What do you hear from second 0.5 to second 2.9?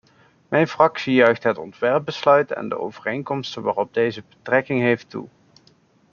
fractie juicht het ontwerpbesluit en de